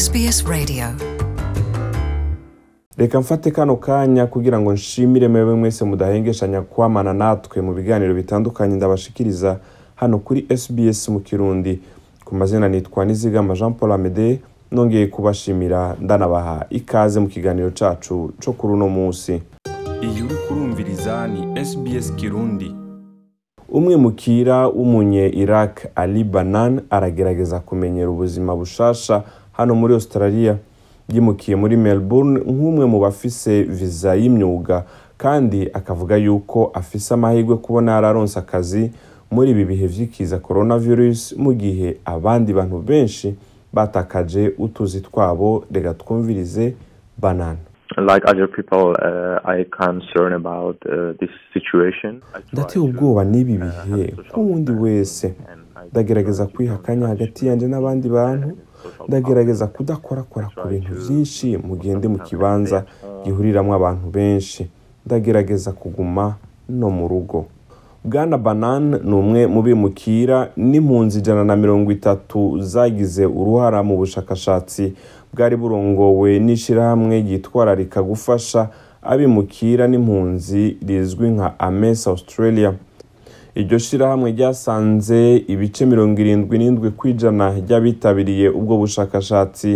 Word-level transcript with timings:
SBS 0.00 0.48
Radio 0.48 0.84
reka 2.96 3.20
mfate 3.20 3.50
kano 3.50 3.76
kanya 3.76 4.26
kugira 4.26 4.60
ngo 4.60 4.72
nshimire 4.72 5.28
mwe 5.28 5.54
mwese 5.54 5.84
mudahengeshanya 5.84 6.62
kwamana 6.62 7.14
natwe 7.14 7.62
mu 7.62 7.74
biganiro 7.74 8.14
bitandukanye 8.14 8.74
ndabashikiriza 8.76 9.58
hano 9.94 10.18
kuri 10.18 10.46
SBS 10.56 11.08
mu 11.08 11.20
kirundi 11.20 11.80
ku 12.24 12.34
mazina 12.34 12.68
nitwa 12.68 13.04
nizigama 13.04 13.54
jean 13.54 13.72
paul 13.74 13.92
amede 13.92 14.40
nongeye 14.72 15.06
kubashimira 15.06 15.96
ndanabaha 16.00 16.66
ikaze 16.70 17.20
mu 17.20 17.28
kiganiro 17.28 17.70
cyacu 17.70 18.32
cyo 18.40 18.52
kuri 18.52 18.72
uno 18.72 18.88
munsi 18.88 19.42
iyi 20.02 20.22
uri 20.22 20.34
kurumviriza 20.48 21.26
ni 21.28 21.64
SBS 21.64 22.12
kirundi 22.16 22.74
umwe 23.68 23.96
mukira 23.96 24.68
w'umunye 24.68 25.26
iraq 25.28 25.74
ali 25.94 26.24
banan 26.24 26.80
aragerageza 26.90 27.58
kumenyera 27.60 28.10
ubuzima 28.10 28.54
bushasha 28.56 29.22
hano 29.60 29.74
muri 29.74 29.92
Australia 29.94 30.56
yimukiye 31.12 31.56
muri 31.56 31.76
Melbourne 31.76 32.40
nk'umwe 32.52 32.84
mu 32.92 32.98
bafise 33.04 33.54
viza 33.62 34.12
y'imyuga 34.16 34.76
kandi 35.22 35.60
akavuga 35.78 36.16
yuko 36.16 36.58
afise 36.74 37.10
amahirwe 37.14 37.54
kubona 37.60 37.90
yararonse 37.92 38.36
akazi 38.40 38.84
muri 39.30 39.50
ibi 39.52 39.64
bihe 39.68 39.86
vy'ikiza 39.94 40.38
coronavirus 40.40 41.20
mu 41.44 41.52
gihe 41.52 41.88
abandi 42.04 42.50
bantu 42.56 42.78
benshi 42.88 43.28
batakaje 43.74 44.52
utuzi 44.58 45.00
twabo 45.04 45.64
reka 45.72 45.94
twumvirize 45.94 46.74
banana 47.20 47.56
uh, 47.98 48.04
uh, 48.72 48.94
ndateye 52.52 52.84
ubwoba 52.86 53.22
n'ibi 53.24 53.54
uh, 53.56 53.62
bihe 53.86 54.06
nk'uwundi 54.30 54.72
wese 54.72 55.34
ndagerageza 55.92 56.46
kwihakanya 56.46 57.06
hagati 57.12 57.40
yanjye 57.48 57.66
n'abandi 57.68 58.08
bantu 58.08 58.48
ndagerageza 59.08 59.66
kudakorakora 59.66 60.46
ku 60.56 60.62
bintu 60.68 60.92
byinshi 61.00 61.46
mugende 61.68 62.06
mu 62.12 62.18
kibanza 62.26 62.78
gihuriramo 63.24 63.70
abantu 63.78 64.06
benshi 64.16 64.62
ndagerageza 65.06 65.70
kuguma 65.80 66.24
no 66.78 66.88
mu 66.96 67.04
rugo 67.10 67.40
bwana 68.06 68.36
Banan 68.44 68.84
ni 69.08 69.14
umwe 69.22 69.40
mu 69.54 69.60
bimukira 69.66 70.38
n'impunzi 70.70 71.14
ijana 71.20 71.42
na 71.48 71.54
mirongo 71.62 71.88
itatu 71.98 72.40
zagize 72.72 73.24
uruhara 73.40 73.78
mu 73.88 73.94
bushakashatsi 74.00 74.84
bwari 75.32 75.54
burongowe 75.60 76.30
n'ishyirahamwe 76.44 77.14
ryitwararika 77.26 77.98
gufasha 78.10 78.60
abimukira 79.12 79.84
n'impunzi 79.90 80.62
rizwi 80.88 81.26
nka 81.34 81.48
amesa 81.68 82.06
australia 82.14 82.70
iryo 83.58 83.78
shyirahamwe 83.78 84.28
ryasanze 84.32 85.20
ibice 85.52 85.82
mirongo 85.92 86.16
irindwi 86.22 86.58
n'indwi 86.58 86.88
ku 86.98 87.02
ijana 87.12 87.46
by'abitabiriye 87.64 88.46
ubwo 88.58 88.74
bushakashatsi 88.82 89.70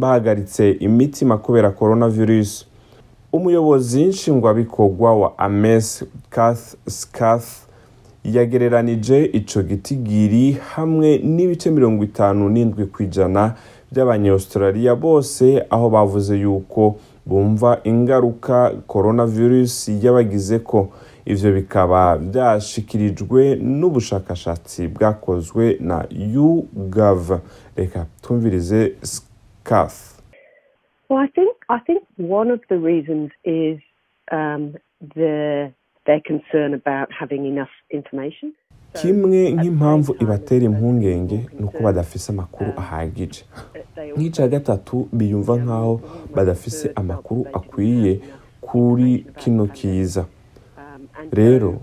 bahagaritse 0.00 0.64
imitima 0.86 1.34
kubera 1.44 1.68
korona 1.70 2.06
virusi 2.18 2.56
umuyobozi 3.36 4.02
nshingwabikorwa 4.12 5.10
wa 5.20 5.28
ames 5.38 5.88
kath 6.34 6.64
scath 6.96 7.48
yagereranije 8.34 9.18
ico 9.38 9.62
gitigiri 9.68 10.44
hamwe 10.72 11.08
n'ibice 11.34 11.68
mirongo 11.70 12.00
itanu 12.10 12.42
n'indwi 12.54 12.86
ku 12.92 12.98
ijana 13.06 13.42
by'abanyaustraliya 13.90 14.94
bose 14.94 15.44
aho 15.74 15.86
bavuze 15.94 16.34
yuko 16.44 16.82
bumva 17.26 17.70
ingaruka 17.90 18.56
coronavirus 18.92 19.74
ko 20.70 20.78
ivyo 21.32 21.50
bikaba 21.60 22.02
byashyikirijwe 22.32 23.42
n'ubushakashatsi 23.78 24.80
bwakozwe 24.94 25.64
na 25.88 25.98
YouGov 26.34 27.24
reka 27.78 28.00
twumvirize 28.22 28.80
scarf 29.12 29.94
um, 31.10 31.26
kimwe 39.00 39.40
nk'impamvu 39.56 40.10
ibatera 40.24 40.64
impungenge 40.70 41.38
ni 41.58 41.62
uko 41.68 41.78
badafise 41.86 42.26
amakuru 42.34 42.70
um, 42.70 42.78
ahagije 42.82 43.40
nk'icya 44.16 44.46
gatatu 44.54 44.96
biyumva 45.18 45.54
nk'aho 45.64 45.92
badafise 46.36 46.84
amakuru 47.00 47.40
akwiye 47.58 48.12
kuri 48.66 49.08
kino 49.40 49.66
kiza 49.76 50.24
rero 51.32 51.74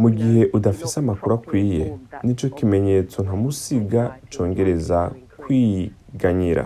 mu 0.00 0.10
gihe 0.10 0.48
udafise 0.52 1.00
amakuru 1.00 1.34
akwiye 1.34 1.84
nicyo 2.24 2.48
kimenyetso 2.56 3.16
ntamusiga 3.22 4.02
congereza 4.36 5.00
kwiganyira 5.40 6.64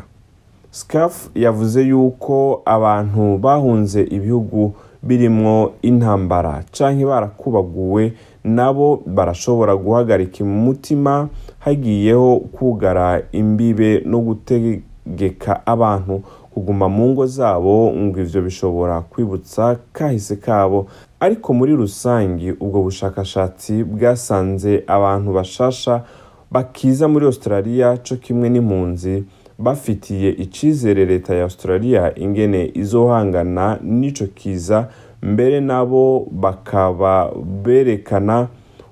scaf 0.70 1.14
yavuze 1.44 1.80
yuko 1.90 2.34
abantu 2.64 3.38
bahunze 3.38 4.00
ibihugu 4.16 4.74
birimwo 5.06 5.54
intambara 5.88 6.54
canke 6.74 7.04
barakubaguwe 7.10 8.04
nabo 8.44 8.88
barashobora 9.06 9.72
guhagarika 9.76 10.38
umutima 10.44 11.14
hagiyeho 11.64 12.30
kugara 12.56 13.06
imbibe 13.40 13.90
no 14.10 14.18
gutegeka 14.26 15.52
abantu 15.72 16.16
kuguma 16.58 16.88
mu 16.90 17.06
ngo 17.14 17.22
zabo 17.30 17.94
ngo 17.94 18.18
ibyo 18.22 18.40
bishobora 18.42 19.00
kwibutsa 19.10 19.78
kahise 19.94 20.34
kabo 20.42 20.86
ariko 21.22 21.48
muri 21.54 21.72
rusange 21.82 22.48
ubwo 22.62 22.78
bushakashatsi 22.86 23.84
bwasanze 23.86 24.72
abantu 24.90 25.30
bashasha 25.38 26.02
bakiza 26.50 27.04
muri 27.08 27.24
australia 27.30 27.88
cyo 28.02 28.16
kimwe 28.18 28.46
n'impunzi 28.50 29.14
bafitiye 29.64 30.30
icyizere 30.44 31.06
leta 31.10 31.32
ya 31.38 31.44
australia 31.48 32.02
ingene 32.24 32.60
izohangana 32.82 33.78
n'ico 33.98 34.26
kiza 34.38 34.78
mbere 35.22 35.60
nabo 35.62 36.26
bakaba 36.44 37.30
berekana 37.64 38.48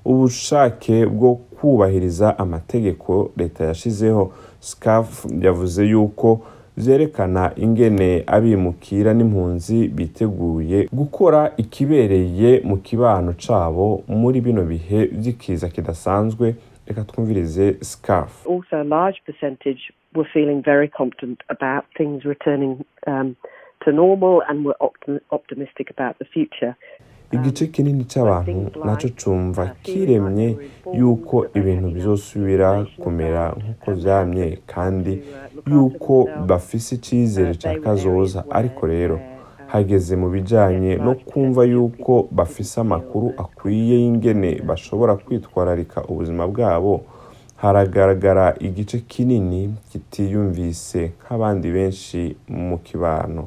ubushake 0.07 1.03
bwo 1.05 1.33
kubahiriza 1.35 2.27
amategeko 2.43 3.31
leta 3.39 3.61
yashyizeho. 3.69 4.23
scaf 4.71 5.09
yavuze 5.45 5.81
yuko 5.91 6.29
zerekana 6.77 7.51
ingene 7.57 8.23
abimukira 8.27 9.13
n'impunzi 9.17 9.87
biteguye 9.97 10.85
gukora 10.99 11.51
ikibereye 11.63 12.49
mu 12.69 12.77
kibano 12.85 13.31
cabo 13.43 13.87
muri 14.19 14.37
bino 14.45 14.61
bihe 14.71 14.99
vy'ikiza 15.19 15.67
kidasanzwe 15.75 16.45
reka 16.87 17.01
twumvirize 17.09 17.65
scarf 17.91 18.31
um, 18.47 18.59
to 23.83 23.89
normal 24.03 24.35
and 24.49 24.55
were 24.65 24.77
optimistic 25.31 25.87
about 25.95 26.15
the 26.21 26.25
future 26.35 26.73
igice 27.31 27.67
kinini 27.73 28.05
cy'abantu 28.11 28.61
nacyo 28.85 29.09
cyumva 29.19 29.63
kiremye 29.85 30.47
yuko 30.99 31.35
ibintu 31.59 31.87
bizosubira 31.95 32.67
kumera 33.01 33.43
nk'uko 33.59 33.87
byamye 33.99 34.47
kandi 34.71 35.13
yuko 35.71 36.15
bafise 36.49 36.89
icyizere 36.97 37.51
cya 37.61 37.71
kazoza 37.83 38.39
ariko 38.59 38.81
rero 38.93 39.15
hageze 39.71 40.13
mu 40.21 40.27
bijyanye 40.33 40.91
no 41.05 41.13
kumva 41.27 41.61
yuko 41.73 42.13
bafise 42.37 42.75
amakuru 42.85 43.27
akwiye 43.43 43.95
y'ingene 44.03 44.49
bashobora 44.69 45.13
kwitwararika 45.23 45.97
ubuzima 46.11 46.43
bwabo 46.51 46.93
haragaragara 47.61 48.45
igice 48.67 48.97
kinini 49.11 49.59
kitiyumvise 49.89 51.01
nk'abandi 51.21 51.67
benshi 51.75 52.19
mu 52.67 52.77
kibano 52.87 53.43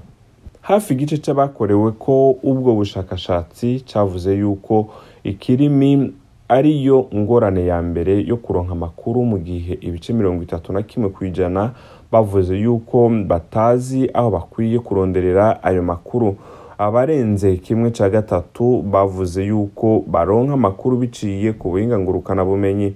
hafi 0.61 0.95
igice 0.95 1.17
cy'abakorewe 1.19 1.91
ko 1.99 2.31
ubwo 2.43 2.75
bushakashatsi 2.77 3.81
cyavuze 3.81 4.35
yuko 4.41 4.89
ikirimi 5.25 6.13
ariyo 6.49 7.09
ngorane 7.15 7.63
ya 7.67 7.79
mbere 7.83 8.21
yo 8.31 8.37
kuronka 8.37 8.73
amakuru 8.73 9.19
mu 9.31 9.39
gihe 9.39 9.73
ibice 9.87 10.13
mirongo 10.13 10.43
itatu 10.43 10.73
na 10.73 10.83
kimwe 10.83 11.09
ku 11.15 11.25
ijana 11.25 11.73
bavuze 12.13 12.53
yuko 12.65 13.09
batazi 13.31 14.01
aho 14.15 14.29
bakwiye 14.31 14.79
kuronderera 14.79 15.63
ayo 15.65 15.83
makuru 15.83 16.37
abarenze 16.79 17.57
kimwe 17.57 17.89
cya 17.97 18.07
gatatu 18.11 18.83
bavuze 18.93 19.41
yuko 19.49 19.89
baronka 20.15 20.53
amakuru 20.55 20.95
biciye 21.01 21.53
ku 21.57 21.69
buhinga 21.73 21.97
ngurukanabumenyi 21.99 22.89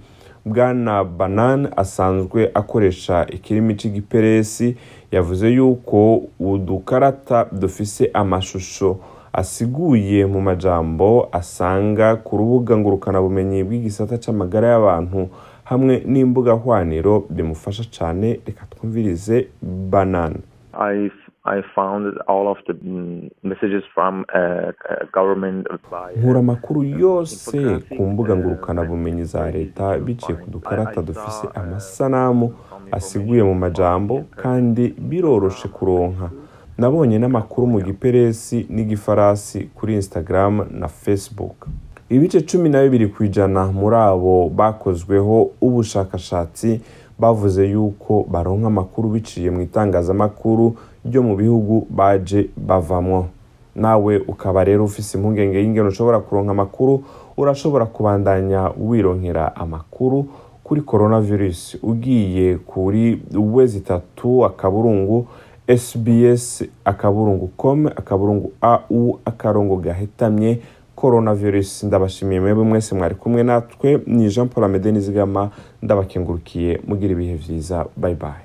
bwana 0.47 1.05
Banan 1.05 1.69
asanzwe 1.77 2.51
akoresha 2.55 3.27
ikirimi 3.33 3.75
cy'igiperesi 3.77 4.77
yavuze 5.13 5.49
yuko 5.51 6.23
udukarata 6.41 7.47
dufise 7.53 8.11
amashusho 8.15 8.97
asiguye 9.33 10.27
mu 10.27 10.41
majambo 10.41 11.29
asanga 11.33 12.17
ku 12.25 12.37
rubuga 12.37 12.77
ngurukanabumenyi 12.77 13.65
bw'igisata 13.65 14.15
cy'amagara 14.23 14.67
y'abantu 14.73 15.21
hamwe 15.65 15.95
n'imbuga 16.13 16.53
hwaniro 16.61 17.25
bimufasha 17.35 17.85
cyane 17.97 18.27
reka 18.47 18.63
twumvirize 18.73 19.49
banane 19.91 20.41
nkura 21.45 21.99
mm, 22.83 23.29
uh, 25.53 26.25
uh, 26.25 26.31
uh, 26.31 26.37
amakuru 26.37 26.83
yose 26.83 27.81
ku 27.97 28.03
mbuga 28.07 28.37
ngurukanabumenyi 28.37 29.25
za 29.25 29.51
leta 29.51 29.99
biciye 29.99 30.39
ku 30.39 30.51
dukarata 30.51 31.03
dufise 31.03 31.49
amasanamu 31.55 32.53
asiguye 32.93 33.43
mu 33.43 33.55
majambo 33.55 34.25
kandi 34.37 34.95
biroroshe 34.99 35.69
kuronka 35.69 36.31
nabonye 36.79 37.19
n'amakuru 37.19 37.67
mu 37.67 37.79
giperesi 37.81 38.67
n'igifarasi 38.71 39.69
kuri 39.77 39.95
instagram 39.95 40.55
na 40.81 40.89
facebook 40.89 41.57
ibice 42.09 42.41
cumi 42.41 42.69
na 42.73 42.81
bibiri 42.89 43.07
ku 43.13 43.21
ijana 43.25 43.63
muri 43.73 43.97
abo 43.97 44.49
bakozweho 44.49 45.51
ubushakashatsi 45.61 46.81
bavuze 47.19 47.63
yuko 47.71 48.25
baronka 48.31 48.67
amakuru 48.67 49.09
biciye 49.15 49.49
mu 49.55 49.61
itangazamakuru 49.63 50.67
ryo 51.07 51.21
mu 51.27 51.35
bihugu 51.39 51.87
baje 51.91 52.51
bavamo 52.59 53.31
nawe 53.75 54.15
ukaba 54.31 54.65
rero 54.67 54.83
ufise 54.87 55.15
impungenge 55.19 55.59
y'ingeno 55.63 55.89
ushobora 55.91 56.19
kuronka 56.23 56.51
amakuru 56.55 56.95
urashobora 57.39 57.87
kubandanya 57.87 58.71
wironkera 58.79 59.55
amakuru 59.57 60.19
kuri 60.67 60.81
coronavirus 60.83 61.79
ugiye 61.83 62.59
kuri 62.67 63.23
wezi 63.55 63.79
itatu 63.79 64.45
akaburungu 64.47 65.27
sbs 65.71 66.63
akaburungu 66.85 67.47
com 67.57 67.87
akaburungu 67.87 68.53
au 68.61 69.19
akarongo 69.25 69.77
gahetamye 69.77 70.59
coronavirus 71.05 71.83
ndabashimiye 71.85 72.41
mwebwe 72.41 72.65
mwese 72.65 72.95
mwari 72.95 73.15
kumwe 73.15 73.43
natwe 73.43 74.01
ni 74.07 74.29
jean 74.29 74.49
paul 74.49 74.65
amede 74.65 74.93
nizigama 74.93 75.43
ndabakengurukiye 75.83 76.81
mugira 76.89 77.13
ibihe 77.13 77.35
byiza 77.37 77.87
bye 77.97 78.15
bye 78.15 78.41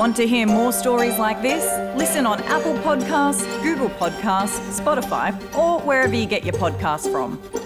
Want 0.00 0.16
to 0.16 0.24
hear 0.26 0.46
more 0.46 0.72
stories 0.72 1.18
like 1.18 1.42
this? 1.42 1.62
Listen 1.94 2.24
on 2.24 2.38
Apple 2.48 2.72
Podcasts, 2.80 3.44
Google 3.62 3.90
Podcasts, 4.00 4.56
Spotify, 4.80 5.28
or 5.54 5.78
wherever 5.80 6.14
you 6.16 6.24
get 6.24 6.42
your 6.42 6.54
podcasts 6.54 7.06
from. 7.12 7.59